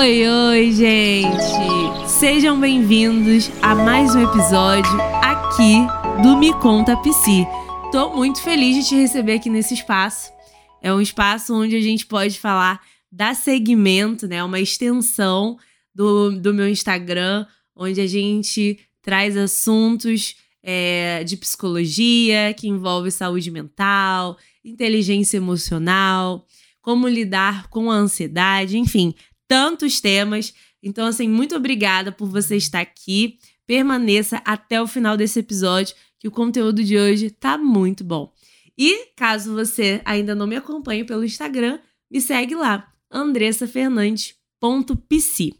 [0.00, 2.08] Oi, oi, gente!
[2.08, 4.90] Sejam bem-vindos a mais um episódio
[5.22, 5.74] aqui
[6.22, 7.46] do Me Conta Psi.
[7.92, 10.32] Tô muito feliz de te receber aqui nesse espaço.
[10.80, 12.80] É um espaço onde a gente pode falar
[13.12, 14.42] da segmento, né?
[14.42, 15.58] Uma extensão
[15.94, 17.44] do, do meu Instagram,
[17.76, 26.46] onde a gente traz assuntos é, de psicologia que envolve saúde mental, inteligência emocional,
[26.80, 29.14] como lidar com a ansiedade, enfim,
[29.50, 30.54] tantos temas.
[30.80, 33.40] Então, assim, muito obrigada por você estar aqui.
[33.66, 38.32] Permaneça até o final desse episódio, que o conteúdo de hoje tá muito bom.
[38.78, 45.52] E caso você ainda não me acompanhe pelo Instagram, me segue lá, andressafernandes.pc,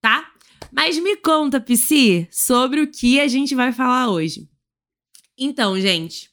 [0.00, 0.32] tá?
[0.72, 4.48] Mas me conta, Psi, sobre o que a gente vai falar hoje.
[5.38, 6.28] Então, gente,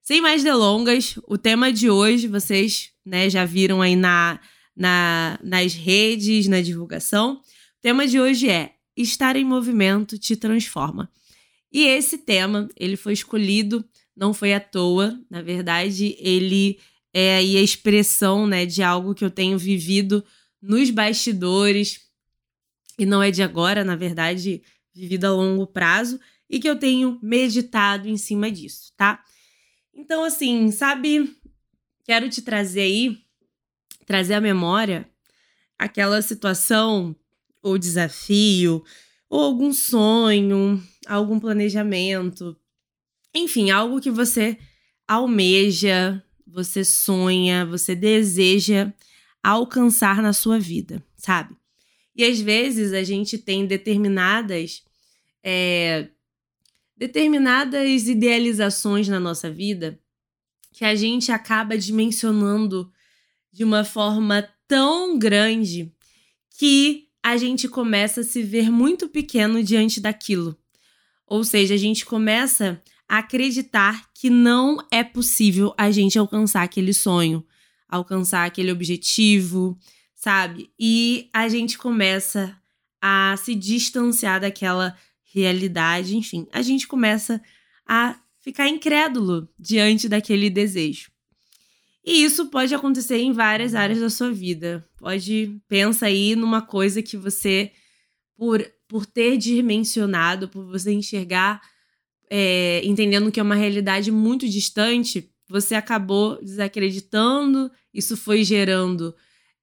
[0.00, 4.38] sem mais delongas, o tema de hoje vocês né, já viram aí na,
[4.76, 7.34] na, nas redes, na divulgação.
[7.34, 11.10] O tema de hoje é Estar em movimento te transforma.
[11.70, 13.84] E esse tema, ele foi escolhido,
[14.16, 16.78] não foi à toa, na verdade, ele
[17.12, 20.24] é a expressão, né, de algo que eu tenho vivido
[20.62, 22.00] nos bastidores,
[22.98, 24.62] e não é de agora, na verdade,
[24.94, 29.22] vivido a longo prazo, e que eu tenho meditado em cima disso, tá?
[29.92, 31.36] Então, assim, sabe,
[32.04, 33.18] quero te trazer aí,
[34.06, 35.06] trazer à memória
[35.78, 37.14] aquela situação
[37.62, 38.82] ou desafio,
[39.28, 42.56] ou algum sonho, algum planejamento,
[43.34, 44.56] enfim, algo que você
[45.06, 48.92] almeja, você sonha, você deseja
[49.42, 51.54] alcançar na sua vida, sabe?
[52.14, 54.82] E às vezes a gente tem determinadas
[55.42, 56.08] é,
[56.96, 60.00] determinadas idealizações na nossa vida
[60.72, 62.90] que a gente acaba dimensionando
[63.56, 65.90] de uma forma tão grande
[66.58, 70.54] que a gente começa a se ver muito pequeno diante daquilo.
[71.26, 76.92] Ou seja, a gente começa a acreditar que não é possível a gente alcançar aquele
[76.92, 77.42] sonho,
[77.88, 79.78] alcançar aquele objetivo,
[80.14, 80.70] sabe?
[80.78, 82.54] E a gente começa
[83.00, 84.94] a se distanciar daquela
[85.32, 87.40] realidade, enfim, a gente começa
[87.88, 91.15] a ficar incrédulo diante daquele desejo.
[92.06, 94.88] E isso pode acontecer em várias áreas da sua vida.
[94.96, 97.72] Pode pensa aí numa coisa que você
[98.36, 101.60] por por ter dimensionado, por você enxergar,
[102.30, 109.14] é, entendendo que é uma realidade muito distante, você acabou desacreditando, isso foi gerando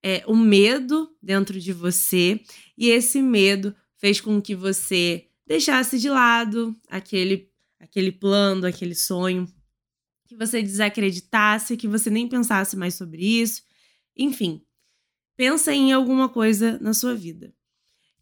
[0.02, 2.40] é, um medo dentro de você,
[2.78, 7.50] e esse medo fez com que você deixasse de lado aquele,
[7.80, 9.48] aquele plano, aquele sonho,
[10.34, 13.64] que você desacreditasse, que você nem pensasse mais sobre isso.
[14.18, 14.62] Enfim,
[15.38, 17.54] pensa em alguma coisa na sua vida.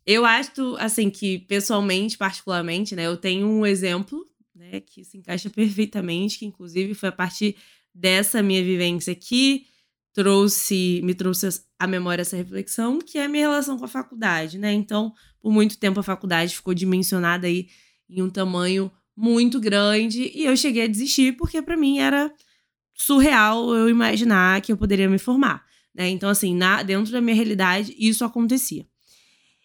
[0.05, 5.49] Eu acho, assim, que pessoalmente, particularmente, né, eu tenho um exemplo, né, que se encaixa
[5.49, 7.55] perfeitamente, que inclusive foi a partir
[7.93, 9.67] dessa minha vivência aqui
[10.13, 11.47] trouxe, me trouxe
[11.79, 14.73] à memória essa reflexão, que é a minha relação com a faculdade, né?
[14.73, 17.69] Então, por muito tempo a faculdade ficou dimensionada aí
[18.09, 22.33] em um tamanho muito grande e eu cheguei a desistir porque para mim era
[22.93, 26.09] surreal eu imaginar que eu poderia me formar, né?
[26.09, 28.85] Então, assim, na, dentro da minha realidade, isso acontecia.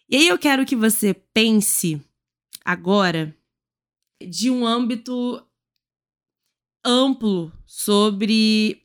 [0.09, 2.01] E aí eu quero que você pense
[2.63, 3.35] agora
[4.21, 5.41] de um âmbito
[6.83, 8.81] amplo sobre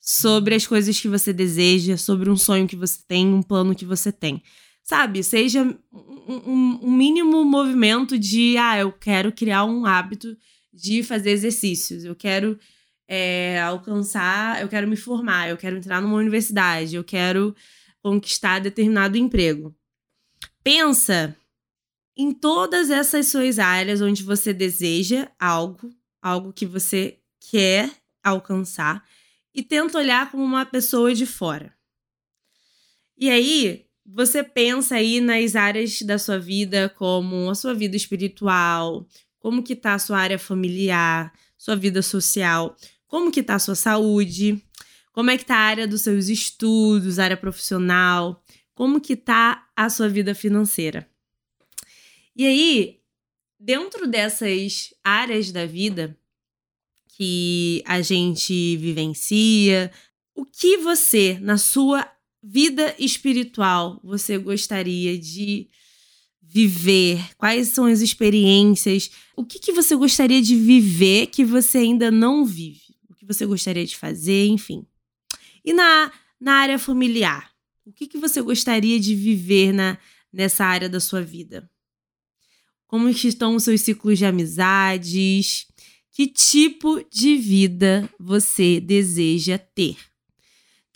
[0.00, 3.84] sobre as coisas que você deseja, sobre um sonho que você tem, um plano que
[3.84, 4.42] você tem.
[4.88, 5.22] Sabe?
[5.22, 5.62] Seja
[5.92, 10.34] um, um, mínimo movimento de, ah, eu quero criar um hábito
[10.72, 12.58] de fazer exercícios, eu quero
[13.06, 17.54] é, alcançar, eu quero me formar, eu quero entrar numa universidade, eu quero
[18.02, 19.76] conquistar determinado emprego.
[20.64, 21.36] Pensa
[22.16, 25.90] em todas essas suas áreas onde você deseja algo,
[26.22, 27.18] algo que você
[27.50, 27.90] quer
[28.24, 29.06] alcançar
[29.54, 31.76] e tenta olhar como uma pessoa de fora.
[33.18, 39.06] E aí, você pensa aí nas áreas da sua vida, como a sua vida espiritual,
[39.38, 42.76] como que tá a sua área familiar, sua vida social,
[43.06, 44.62] como que tá a sua saúde,
[45.12, 48.42] como é que tá a área dos seus estudos, área profissional,
[48.74, 51.08] como que tá a sua vida financeira.
[52.34, 53.00] E aí,
[53.58, 56.16] dentro dessas áreas da vida,
[57.18, 59.90] que a gente vivencia.
[60.36, 62.08] O que você, na sua
[62.42, 65.68] vida espiritual, você gostaria de
[66.42, 67.22] viver?
[67.36, 69.10] Quais são as experiências?
[69.36, 72.96] O que, que você gostaria de viver que você ainda não vive?
[73.08, 74.86] O que você gostaria de fazer, enfim.
[75.64, 77.50] E na, na área familiar?
[77.84, 79.98] O que, que você gostaria de viver na,
[80.32, 81.70] nessa área da sua vida?
[82.86, 85.66] Como estão os seus ciclos de amizades?
[86.10, 89.96] Que tipo de vida você deseja ter?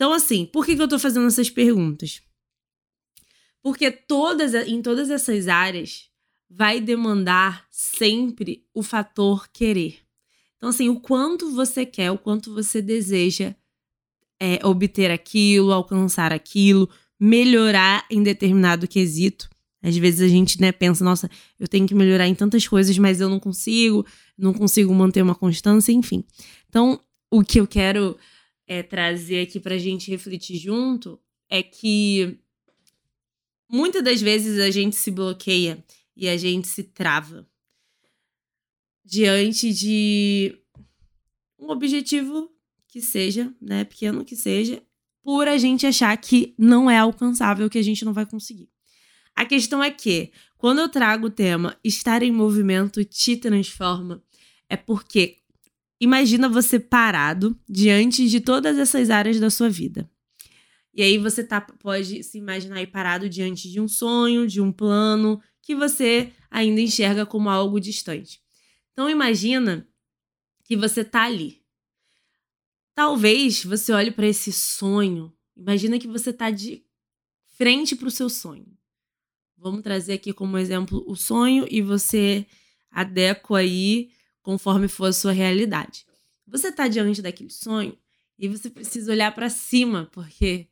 [0.03, 2.21] Então, assim, por que, que eu tô fazendo essas perguntas?
[3.63, 6.11] Porque todas, em todas essas áreas
[6.51, 10.01] vai demandar sempre o fator querer.
[10.57, 13.55] Então, assim, o quanto você quer, o quanto você deseja
[14.41, 19.49] é, obter aquilo, alcançar aquilo, melhorar em determinado quesito.
[19.81, 23.21] Às vezes a gente né, pensa, nossa, eu tenho que melhorar em tantas coisas, mas
[23.21, 24.05] eu não consigo,
[24.37, 26.25] não consigo manter uma constância, enfim.
[26.69, 27.01] Então,
[27.31, 28.19] o que eu quero
[28.73, 32.39] é, trazer aqui pra gente refletir junto é que
[33.69, 35.85] muitas das vezes a gente se bloqueia
[36.17, 37.47] e a gente se trava
[39.05, 40.57] diante de
[41.59, 42.51] um objetivo
[42.89, 44.83] que seja, né, pequeno que seja,
[45.23, 48.71] por a gente achar que não é alcançável, que a gente não vai conseguir.
[49.37, 54.23] A questão é que, quando eu trago o tema estar em movimento te transforma,
[54.67, 55.42] é porque
[56.03, 60.11] imagina você parado diante de todas essas áreas da sua vida.
[60.95, 64.71] E aí você tá, pode se imaginar aí parado diante de um sonho, de um
[64.71, 68.41] plano que você ainda enxerga como algo distante.
[68.93, 69.87] Então imagina
[70.65, 71.63] que você tá ali,
[72.95, 76.85] Talvez você olhe para esse sonho, imagina que você está de
[77.57, 78.67] frente para o seu sonho.
[79.57, 82.47] Vamos trazer aqui como exemplo o sonho e você
[82.91, 84.11] adequa aí
[84.43, 86.05] conforme for a sua realidade.
[86.47, 87.97] Você está diante daquele sonho
[88.39, 90.69] e você precisa olhar para cima, porque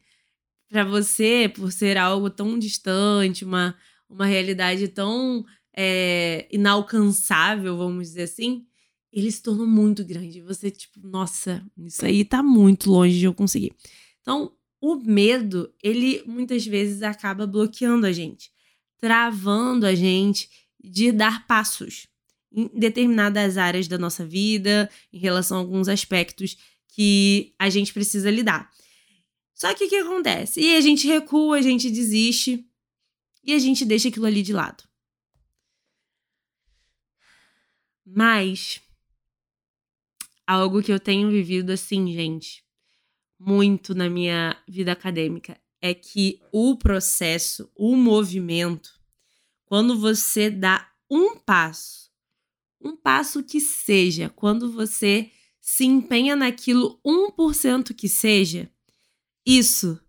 [0.69, 3.76] para você, por ser algo tão distante, uma,
[4.08, 5.44] uma realidade tão
[5.75, 8.67] é, inalcançável, vamos dizer assim,
[9.12, 10.40] ele se tornou muito grande.
[10.43, 13.72] Você, tipo, nossa, isso aí tá muito longe de eu conseguir.
[14.20, 18.50] Então, o medo, ele muitas vezes acaba bloqueando a gente,
[18.99, 20.49] travando a gente
[20.82, 22.09] de dar passos
[22.52, 26.56] em determinadas áreas da nossa vida, em relação a alguns aspectos
[26.88, 28.70] que a gente precisa lidar.
[29.55, 30.61] Só que o que acontece?
[30.61, 32.67] E a gente recua, a gente desiste
[33.44, 34.85] e a gente deixa aquilo ali de lado.
[38.05, 38.81] Mas
[40.46, 42.64] algo que eu tenho vivido assim, gente,
[43.38, 49.00] muito na minha vida acadêmica, é que o processo, o movimento,
[49.64, 52.09] quando você dá um passo,
[52.81, 55.31] um passo que seja, quando você
[55.61, 58.71] se empenha naquilo 1% que seja,
[59.44, 60.00] isso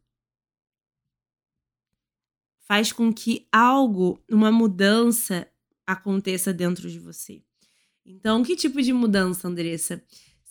[2.68, 5.48] faz com que algo, uma mudança
[5.86, 7.44] aconteça dentro de você.
[8.06, 10.02] Então, que tipo de mudança, Andressa?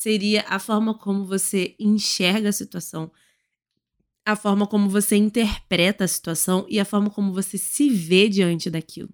[0.01, 3.13] seria a forma como você enxerga a situação,
[4.25, 8.71] a forma como você interpreta a situação e a forma como você se vê diante
[8.71, 9.13] daquilo.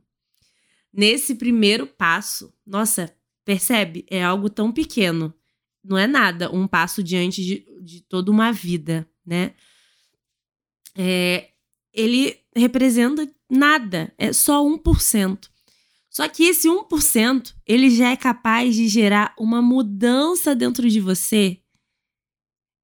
[0.92, 4.04] Nesse primeiro passo, nossa, percebe?
[4.10, 5.34] É algo tão pequeno.
[5.84, 9.54] Não é nada, um passo diante de, de toda uma vida, né?
[10.96, 11.50] É,
[11.92, 15.48] ele representa nada, é só 1%.
[16.10, 21.60] Só que esse 1%, ele já é capaz de gerar uma mudança dentro de você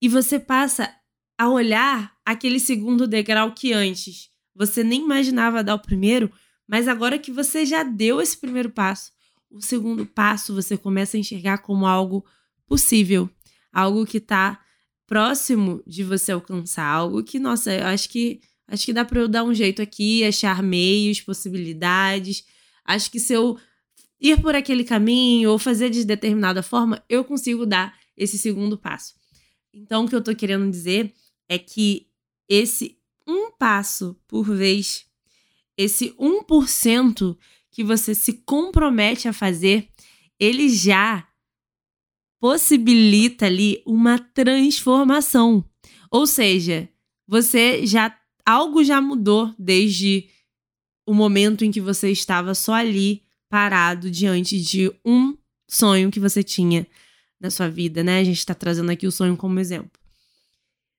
[0.03, 0.95] e você passa
[1.39, 6.31] a olhar aquele segundo degrau que antes você nem imaginava dar o primeiro,
[6.73, 9.13] mas agora que você já deu esse primeiro passo,
[9.49, 12.25] o segundo passo você começa a enxergar como algo
[12.67, 13.31] possível,
[13.73, 14.61] algo que está
[15.07, 19.29] próximo de você alcançar, algo que, nossa, eu acho que acho que dá para eu
[19.29, 22.45] dar um jeito aqui, achar meios, possibilidades
[22.85, 23.59] Acho que se eu
[24.21, 29.15] ir por aquele caminho ou fazer de determinada forma, eu consigo dar esse segundo passo.
[29.73, 31.13] Então, o que eu tô querendo dizer
[31.49, 32.09] é que
[32.49, 35.07] esse um passo por vez,
[35.77, 37.37] esse 1%
[37.71, 39.89] que você se compromete a fazer,
[40.39, 41.27] ele já
[42.41, 45.65] possibilita ali uma transformação.
[46.11, 46.89] Ou seja,
[47.27, 50.29] você já algo já mudou desde
[51.07, 55.37] o momento em que você estava só ali, parado, diante de um
[55.69, 56.87] sonho que você tinha
[57.41, 58.19] na sua vida, né?
[58.19, 60.01] A gente está trazendo aqui o sonho como exemplo.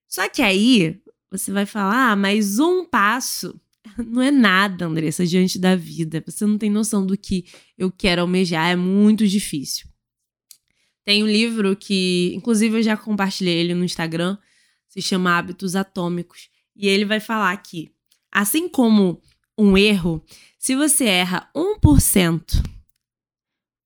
[0.07, 1.01] Só que aí
[1.31, 3.59] você vai falar, ah, mas um passo
[4.05, 6.23] não é nada, Andressa, diante da vida.
[6.25, 7.45] Você não tem noção do que
[7.77, 9.87] eu quero almejar, é muito difícil.
[11.03, 14.37] Tem um livro que, inclusive, eu já compartilhei ele no Instagram,
[14.87, 16.49] se chama Hábitos Atômicos.
[16.75, 17.91] E ele vai falar que,
[18.31, 19.21] assim como
[19.57, 20.23] um erro,
[20.57, 22.63] se você erra 1%,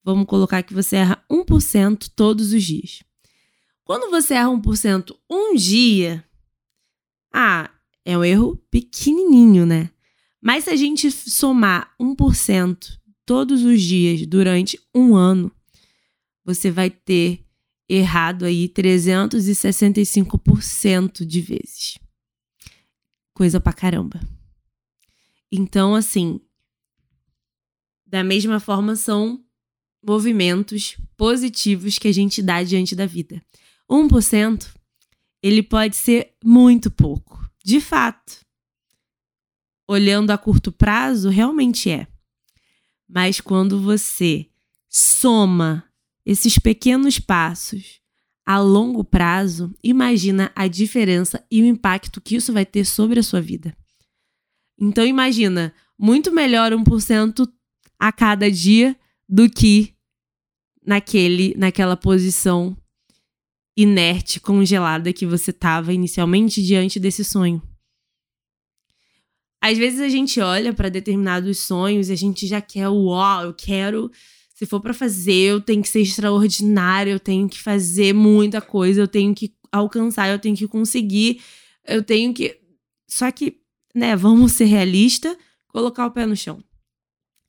[0.03, 3.03] vamos colocar que você erra 1% todos os dias.
[3.83, 6.23] Quando você erra 1% um dia,
[7.33, 7.71] ah,
[8.09, 9.89] É um erro pequenininho, né?
[10.41, 15.51] Mas se a gente somar 1% todos os dias durante um ano,
[16.45, 17.45] você vai ter
[17.89, 21.99] errado aí 365% de vezes.
[23.33, 24.21] Coisa pra caramba.
[25.51, 26.39] Então, assim,
[28.05, 29.43] da mesma forma, são
[30.01, 33.43] movimentos positivos que a gente dá diante da vida.
[33.91, 34.73] 1%,
[35.43, 37.45] ele pode ser muito pouco.
[37.67, 38.45] De fato.
[39.85, 42.07] Olhando a curto prazo, realmente é.
[43.05, 44.49] Mas quando você
[44.87, 45.83] soma
[46.25, 47.99] esses pequenos passos
[48.45, 53.23] a longo prazo, imagina a diferença e o impacto que isso vai ter sobre a
[53.23, 53.75] sua vida.
[54.79, 57.51] Então imagina, muito melhor 1%
[57.99, 58.97] a cada dia
[59.27, 59.93] do que
[60.85, 62.77] naquele naquela posição
[63.77, 67.61] inerte, congelada que você estava inicialmente diante desse sonho.
[69.61, 73.53] Às vezes a gente olha para determinados sonhos e a gente já quer, uau, eu
[73.53, 74.11] quero,
[74.53, 79.01] se for para fazer, eu tenho que ser extraordinário, eu tenho que fazer muita coisa,
[79.01, 81.41] eu tenho que alcançar, eu tenho que conseguir,
[81.85, 82.59] eu tenho que.
[83.07, 83.59] Só que,
[83.93, 86.63] né, vamos ser realistas, colocar o pé no chão.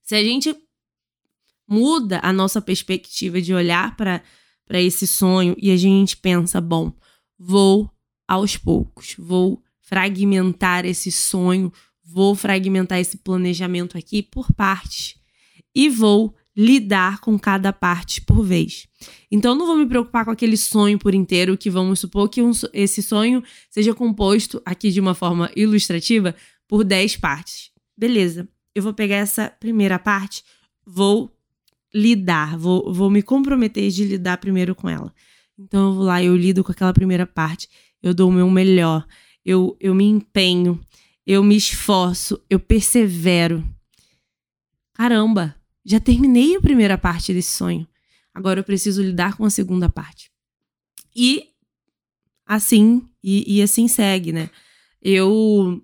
[0.03, 0.55] Se a gente
[1.67, 3.97] muda a nossa perspectiva de olhar
[4.69, 6.93] para esse sonho e a gente pensa, bom,
[7.39, 7.91] vou
[8.29, 11.73] aos poucos, vou fragmentar esse sonho,
[12.05, 15.17] vou fragmentar esse planejamento aqui por partes
[15.75, 18.87] e vou lidar com cada parte por vez.
[19.31, 22.51] Então não vou me preocupar com aquele sonho por inteiro, que vamos supor que um,
[22.73, 26.35] esse sonho seja composto aqui de uma forma ilustrativa
[26.67, 27.71] por 10 partes.
[27.97, 28.47] Beleza.
[28.75, 30.45] Eu vou pegar essa primeira parte,
[30.85, 31.33] vou
[31.95, 35.13] lidar, vou, vou me comprometer de lidar primeiro com ela.
[35.59, 37.69] Então eu vou lá, eu lido com aquela primeira parte,
[38.03, 39.07] eu dou o meu melhor,
[39.45, 40.81] eu, eu me empenho,
[41.27, 43.65] eu me esforço, eu persevero.
[44.95, 45.55] Caramba,
[45.85, 47.87] já terminei a primeira parte desse sonho.
[48.33, 50.31] Agora eu preciso lidar com a segunda parte.
[51.15, 51.49] E
[52.47, 54.51] assim, e, e assim segue, né?
[55.03, 55.83] Eu,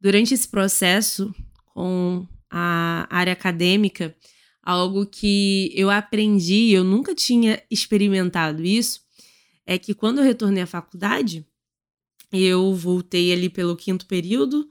[0.00, 1.34] durante esse processo
[1.66, 4.14] com a área acadêmica,
[4.66, 9.00] algo que eu aprendi, eu nunca tinha experimentado isso,
[9.64, 11.46] é que quando eu retornei à faculdade,
[12.32, 14.68] eu voltei ali pelo quinto período,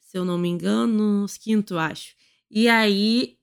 [0.00, 2.14] se eu não me engano, quinto, acho.
[2.50, 3.36] E aí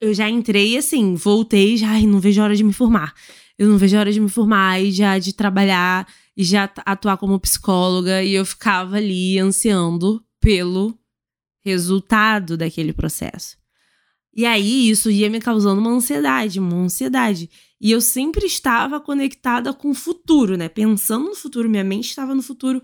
[0.00, 3.14] eu já entrei assim, voltei já, ai, não vejo a hora de me formar.
[3.56, 7.18] Eu não vejo a hora de me formar e já de trabalhar e já atuar
[7.18, 10.98] como psicóloga e eu ficava ali ansiando pelo
[11.64, 13.59] resultado daquele processo.
[14.32, 17.50] E aí isso ia me causando uma ansiedade, uma ansiedade.
[17.80, 20.68] E eu sempre estava conectada com o futuro, né?
[20.68, 22.82] Pensando no futuro, minha mente estava no futuro.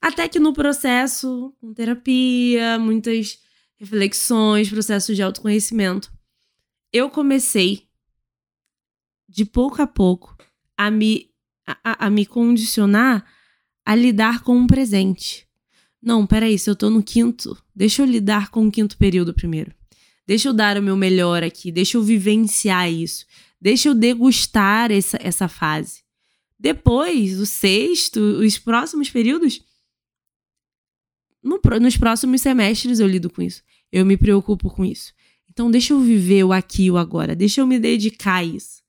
[0.00, 3.38] Até que no processo, com terapia, muitas
[3.76, 6.10] reflexões, processos de autoconhecimento,
[6.92, 7.86] eu comecei,
[9.28, 10.36] de pouco a pouco,
[10.76, 11.30] a me,
[11.66, 13.24] a, a me condicionar
[13.88, 15.48] a lidar com o um presente.
[16.02, 19.74] Não, peraí, se eu tô no quinto, deixa eu lidar com o quinto período primeiro.
[20.28, 23.24] Deixa eu dar o meu melhor aqui, deixa eu vivenciar isso,
[23.58, 26.02] deixa eu degustar essa, essa fase.
[26.60, 29.62] Depois, o sexto, os próximos períodos,
[31.42, 33.62] no, nos próximos semestres eu lido com isso.
[33.90, 35.14] Eu me preocupo com isso.
[35.48, 38.82] Então, deixa eu viver o aqui e o agora, deixa eu me dedicar a isso.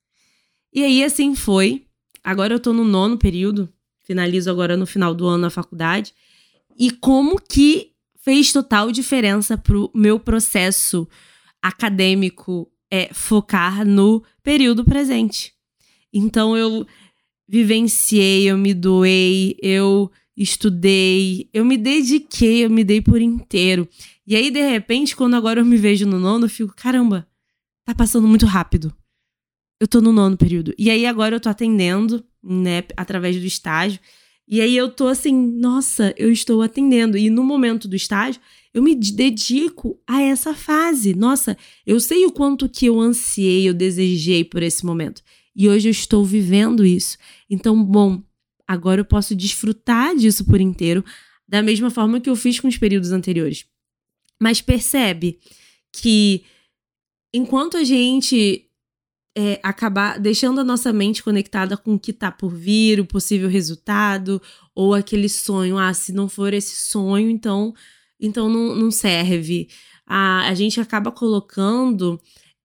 [0.70, 1.86] E aí, assim foi.
[2.22, 3.66] Agora eu tô no nono período,
[4.04, 6.12] finalizo agora no final do ano a faculdade.
[6.78, 7.92] E como que
[8.22, 11.08] fez total diferença pro meu processo
[11.62, 15.52] acadêmico é focar no período presente.
[16.12, 16.86] Então eu
[17.48, 23.88] vivenciei, eu me doei, eu estudei, eu me dediquei, eu me dei por inteiro.
[24.26, 27.26] E aí, de repente, quando agora eu me vejo no nono, eu fico, caramba,
[27.84, 28.94] tá passando muito rápido.
[29.80, 30.74] Eu tô no nono período.
[30.78, 33.98] E aí agora eu tô atendendo, né, através do estágio.
[34.46, 37.16] E aí eu tô assim, nossa, eu estou atendendo.
[37.18, 38.40] E no momento do estágio,
[38.72, 41.14] eu me dedico a essa fase.
[41.14, 45.22] Nossa, eu sei o quanto que eu ansiei, eu desejei por esse momento.
[45.54, 47.18] E hoje eu estou vivendo isso.
[47.48, 48.22] Então, bom,
[48.66, 51.04] agora eu posso desfrutar disso por inteiro,
[51.48, 53.66] da mesma forma que eu fiz com os períodos anteriores.
[54.40, 55.40] Mas percebe
[55.92, 56.44] que
[57.34, 58.70] enquanto a gente
[59.36, 63.48] é, acabar deixando a nossa mente conectada com o que está por vir, o possível
[63.48, 64.40] resultado,
[64.74, 67.74] ou aquele sonho, ah, se não for esse sonho, então
[68.20, 69.68] então não, não serve.
[70.06, 72.20] A, a gente acaba colocando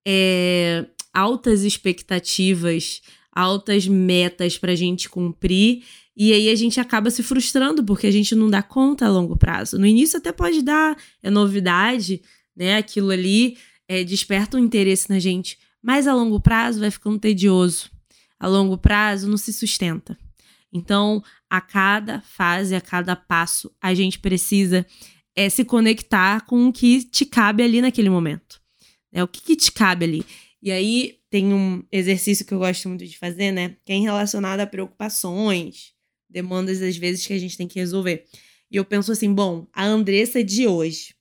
[0.06, 5.84] é, altas expectativas, altas metas para a gente cumprir
[6.16, 9.38] E aí a gente acaba se frustrando porque a gente não dá conta a longo
[9.38, 9.78] prazo.
[9.78, 12.22] No início até pode dar, é novidade,
[12.56, 12.78] né?
[12.78, 13.58] Aquilo ali
[13.88, 17.92] é, desperta um interesse na gente, mas a longo prazo vai ficando tedioso.
[18.40, 20.18] A longo prazo não se sustenta.
[20.72, 24.86] Então, a cada fase, a cada passo, a gente precisa
[25.36, 28.62] é, se conectar com o que te cabe ali naquele momento.
[29.12, 30.26] É o que, que te cabe ali.
[30.62, 33.76] E aí tem um exercício que eu gosto muito de fazer, né?
[33.86, 35.94] Que é relacionado a preocupações,
[36.30, 38.26] demandas às vezes que a gente tem que resolver.
[38.72, 41.14] E eu penso assim, bom, a Andressa de hoje,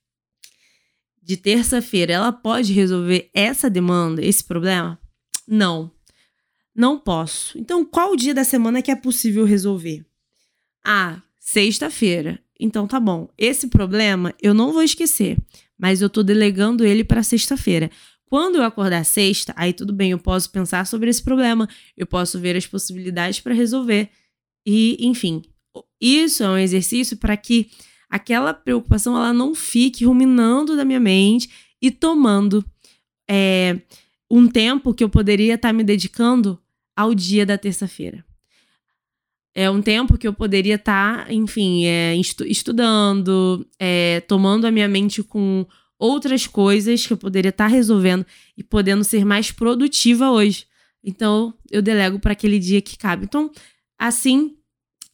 [1.21, 4.99] de terça-feira, ela pode resolver essa demanda, esse problema?
[5.47, 5.91] Não.
[6.73, 7.57] Não posso.
[7.57, 10.05] Então, qual dia da semana que é possível resolver?
[10.83, 12.39] Ah, sexta-feira.
[12.59, 13.29] Então tá bom.
[13.37, 15.37] Esse problema eu não vou esquecer,
[15.77, 17.91] mas eu tô delegando ele para sexta-feira.
[18.25, 22.39] Quando eu acordar sexta, aí tudo bem, eu posso pensar sobre esse problema, eu posso
[22.39, 24.09] ver as possibilidades para resolver.
[24.65, 25.43] E, enfim,
[26.01, 27.69] isso é um exercício para que
[28.09, 31.49] aquela preocupação ela não fique ruminando da minha mente
[31.79, 32.65] e tomando
[33.29, 33.79] é,
[34.29, 36.59] um tempo que eu poderia estar tá me dedicando
[36.95, 38.25] ao dia da terça-feira.
[39.55, 44.71] É um tempo que eu poderia estar, tá, enfim, é, estu estudando, é, tomando a
[44.71, 45.65] minha mente com
[45.97, 48.25] outras coisas que eu poderia estar tá resolvendo
[48.57, 50.65] e podendo ser mais produtiva hoje.
[51.01, 53.23] Então, eu delego para aquele dia que cabe.
[53.23, 53.49] Então,
[53.97, 54.55] Assim,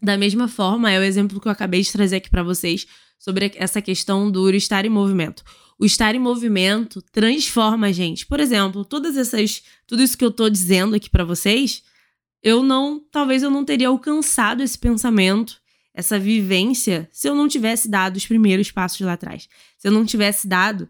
[0.01, 2.87] da mesma forma, é o exemplo que eu acabei de trazer aqui para vocês
[3.19, 5.43] sobre essa questão do estar em movimento.
[5.79, 8.25] O estar em movimento transforma a gente.
[8.25, 11.83] Por exemplo, todas essas, tudo isso que eu tô dizendo aqui para vocês,
[12.43, 15.59] eu não, talvez eu não teria alcançado esse pensamento,
[15.93, 19.47] essa vivência, se eu não tivesse dado os primeiros passos lá atrás.
[19.77, 20.89] Se eu não tivesse dado,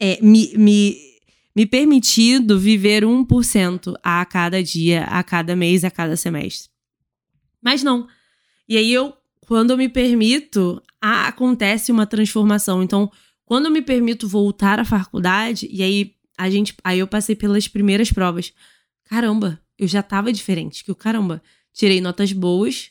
[0.00, 1.12] é, me, me
[1.54, 6.70] me permitido viver 1% a cada dia, a cada mês, a cada semestre.
[7.60, 8.08] Mas não.
[8.68, 9.12] E aí eu,
[9.46, 12.82] quando eu me permito, a, acontece uma transformação.
[12.82, 13.10] Então,
[13.44, 17.68] quando eu me permito voltar à faculdade, e aí a gente, aí eu passei pelas
[17.68, 18.52] primeiras provas.
[19.04, 21.42] Caramba, eu já tava diferente, que o caramba,
[21.72, 22.90] tirei notas boas,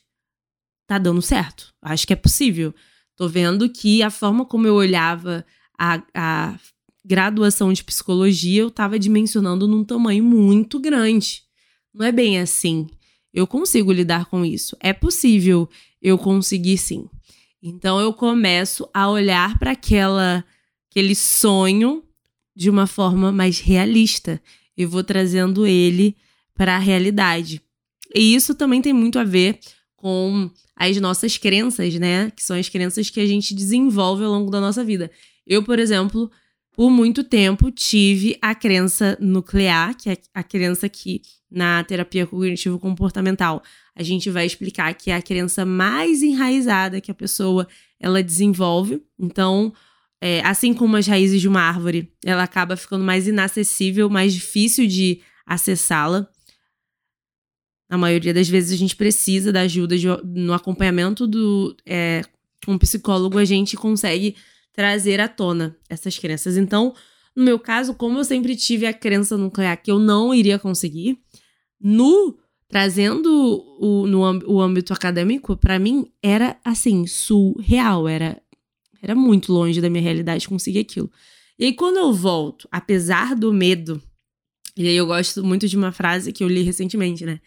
[0.86, 1.74] tá dando certo.
[1.82, 2.74] Acho que é possível.
[3.16, 5.46] Tô vendo que a forma como eu olhava
[5.78, 6.60] a, a
[7.04, 11.44] graduação de psicologia, eu estava dimensionando num tamanho muito grande.
[11.94, 12.88] Não é bem assim.
[13.34, 14.76] Eu consigo lidar com isso.
[14.80, 15.70] É possível
[16.02, 17.08] eu conseguir sim.
[17.64, 20.44] Então eu começo a olhar para aquela
[20.90, 22.04] aquele sonho
[22.54, 24.42] de uma forma mais realista.
[24.76, 26.18] Eu vou trazendo ele
[26.56, 27.62] para a realidade.
[28.14, 29.60] E isso também tem muito a ver
[29.96, 32.32] com as nossas crenças, né?
[32.32, 35.12] Que são as crenças que a gente desenvolve ao longo da nossa vida.
[35.46, 36.30] Eu, por exemplo,
[36.74, 42.80] por muito tempo tive a crença nuclear, que é a crença que na terapia cognitivo
[42.80, 43.62] comportamental
[43.94, 47.68] a gente vai explicar que é a crença mais enraizada que a pessoa
[48.00, 49.04] ela desenvolve.
[49.20, 49.74] Então,
[50.22, 54.88] é, assim como as raízes de uma árvore, ela acaba ficando mais inacessível, mais difícil
[54.88, 56.28] de acessá-la.
[57.92, 62.22] Na maioria das vezes a gente precisa da ajuda de, no acompanhamento do é,
[62.66, 64.38] um psicólogo, a gente consegue
[64.72, 66.56] trazer à tona essas crenças.
[66.56, 66.96] Então,
[67.36, 71.20] no meu caso, como eu sempre tive a crença nuclear que eu não iria conseguir,
[71.82, 72.38] no
[72.70, 73.30] trazendo
[73.78, 78.42] o, no o âmbito acadêmico, para mim era assim, surreal, era
[79.02, 81.12] era muito longe da minha realidade conseguir aquilo.
[81.60, 84.02] E aí quando eu volto, apesar do medo,
[84.78, 87.42] e aí eu gosto muito de uma frase que eu li recentemente, né?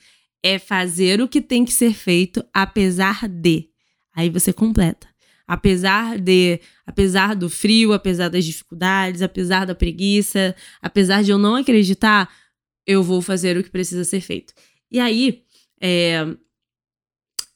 [0.45, 3.71] É fazer o que tem que ser feito apesar de.
[4.15, 5.09] Aí você completa
[5.47, 11.57] apesar de, apesar do frio, apesar das dificuldades, apesar da preguiça, apesar de eu não
[11.57, 12.31] acreditar,
[12.87, 14.53] eu vou fazer o que precisa ser feito.
[14.91, 15.43] E aí,
[15.81, 16.27] é,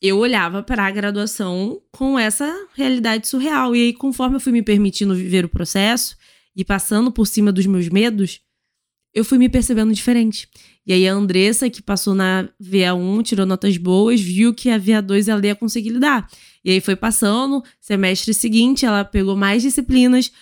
[0.00, 3.74] eu olhava para a graduação com essa realidade surreal.
[3.74, 6.16] E aí, conforme eu fui me permitindo viver o processo
[6.54, 8.40] e passando por cima dos meus medos,
[9.14, 10.48] eu fui me percebendo diferente.
[10.86, 15.28] E aí a Andressa, que passou na VA1, tirou notas boas, viu que a VA2
[15.28, 16.28] ela ia conseguir lidar.
[16.64, 20.32] E aí foi passando, semestre seguinte ela pegou mais disciplinas,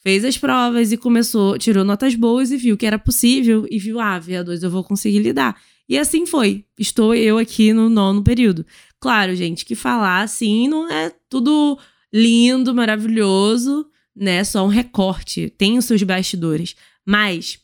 [0.00, 3.98] fez as provas e começou, tirou notas boas e viu que era possível e viu,
[3.98, 5.60] ah, VA2 eu vou conseguir lidar.
[5.88, 6.64] E assim foi.
[6.78, 8.64] Estou eu aqui no nono período.
[9.00, 11.78] Claro, gente, que falar assim não é tudo
[12.12, 14.44] lindo, maravilhoso, né?
[14.44, 15.48] Só um recorte.
[15.56, 16.76] Tem os seus bastidores.
[17.06, 17.58] Mas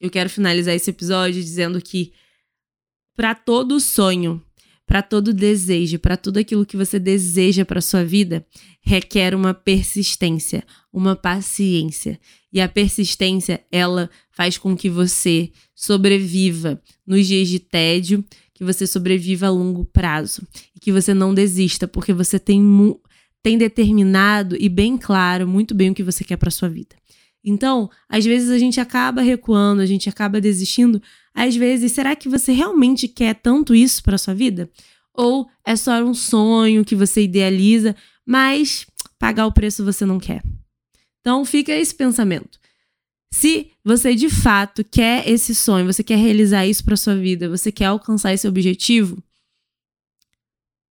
[0.00, 2.12] eu quero finalizar esse episódio dizendo que
[3.16, 4.42] para todo sonho,
[4.86, 8.46] para todo desejo, para tudo aquilo que você deseja para sua vida,
[8.80, 12.18] requer uma persistência, uma paciência.
[12.50, 18.86] E a persistência, ela faz com que você sobreviva nos dias de tédio, que você
[18.86, 20.42] sobreviva a longo prazo
[20.74, 22.62] e que você não desista, porque você tem,
[23.42, 26.96] tem determinado e bem claro muito bem o que você quer para sua vida.
[27.44, 31.00] Então, às vezes a gente acaba recuando, a gente acaba desistindo.
[31.34, 34.70] Às vezes, será que você realmente quer tanto isso para sua vida?
[35.14, 37.94] Ou é só um sonho que você idealiza,
[38.26, 38.86] mas
[39.18, 40.42] pagar o preço você não quer?
[41.20, 42.58] Então, fica esse pensamento.
[43.30, 47.70] Se você de fato quer esse sonho, você quer realizar isso para sua vida, você
[47.70, 49.22] quer alcançar esse objetivo,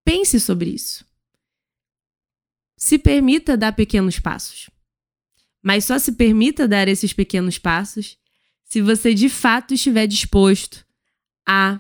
[0.06, 1.06] pense sobre isso.
[2.78, 4.70] Se permita dar pequenos passos.
[5.68, 8.16] Mas só se permita dar esses pequenos passos
[8.64, 10.86] se você de fato estiver disposto
[11.46, 11.78] a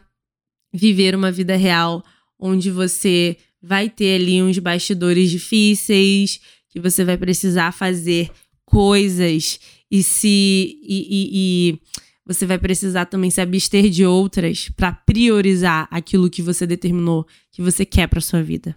[0.73, 2.04] viver uma vida real
[2.38, 8.30] onde você vai ter ali uns bastidores difíceis, que você vai precisar fazer
[8.65, 9.58] coisas
[9.89, 11.80] e se e, e, e
[12.26, 17.62] você vai precisar também se abster de outras para priorizar aquilo que você determinou que
[17.62, 18.76] você quer para sua vida.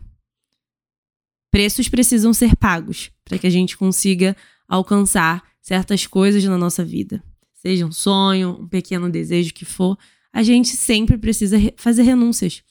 [1.51, 4.37] Preços precisam ser pagos para que a gente consiga
[4.71, 7.23] alcançar certas coisas na nossa vida.
[7.55, 9.99] Seja um sonho, um pequeno desejo que for,
[10.33, 12.63] a gente sempre precisa fazer renúncias.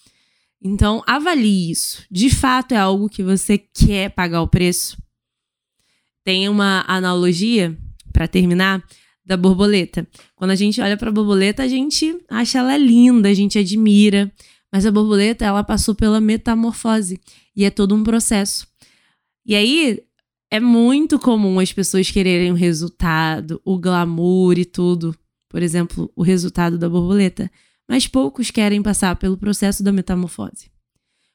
[0.62, 2.04] Então, avalie isso.
[2.10, 4.98] De fato é algo que você quer pagar o preço?
[6.24, 7.78] Tem uma analogia
[8.12, 8.84] para terminar,
[9.30, 10.08] da borboleta.
[10.36, 14.32] Quando a gente olha para a borboleta, a gente acha ela linda, a gente admira,
[14.72, 17.22] mas a borboleta ela passou pela metamorfose
[17.56, 18.68] e é todo um processo.
[19.46, 20.02] E aí
[20.52, 25.16] é muito comum as pessoas quererem o resultado, o glamour e tudo.
[25.48, 27.52] Por exemplo, o resultado da borboleta.
[27.88, 30.72] Mas poucos querem passar pelo processo da metamorfose.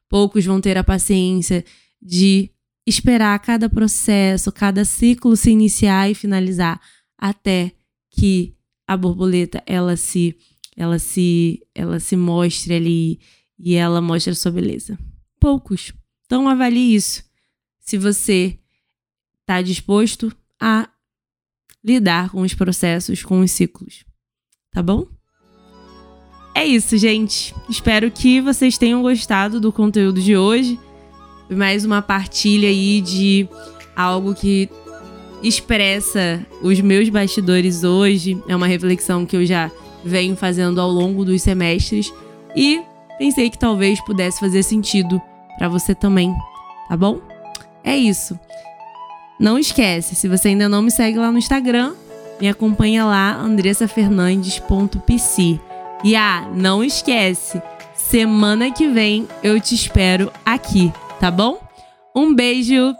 [0.09, 1.65] Poucos vão ter a paciência
[2.01, 2.51] de
[2.87, 6.81] esperar cada processo, cada ciclo se iniciar e finalizar
[7.19, 7.73] até
[8.11, 8.55] que
[8.87, 10.37] a borboleta ela se
[10.77, 13.21] ela se ela se mostre ali
[13.59, 14.99] e ela mostre a sua beleza.
[15.41, 15.93] Poucos.
[16.27, 17.25] Então avalie isso.
[17.81, 18.59] Se você
[19.45, 20.89] está disposto a
[21.85, 24.05] lidar com os processos, com os ciclos.
[24.73, 25.07] Tá bom?
[26.55, 27.55] É isso, gente.
[27.69, 30.79] Espero que vocês tenham gostado do conteúdo de hoje
[31.51, 33.49] mais uma partilha aí de
[33.95, 34.69] algo que
[35.43, 38.41] expressa os meus bastidores hoje.
[38.49, 39.71] É uma reflexão que eu já
[40.05, 42.13] venho fazendo ao longo dos semestres
[42.57, 42.83] e
[43.19, 45.21] pensei que talvez pudesse fazer sentido
[45.59, 46.35] para você também,
[46.89, 47.21] tá bom?
[47.83, 48.39] É isso.
[49.45, 51.93] Não esquece, se você ainda não me segue lá no Instagram,
[52.41, 55.61] me acompanha lá andressafernandes.pc.
[56.03, 57.61] E ah, não esquece,
[57.95, 60.91] semana que vem eu te espero aqui
[61.25, 61.59] tá bom?
[62.15, 62.95] Um beijo